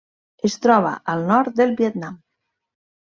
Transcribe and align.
Es 0.47 0.55
troba 0.63 0.93
al 1.13 1.21
nord 1.33 1.59
del 1.61 1.75
Vietnam. 1.83 2.17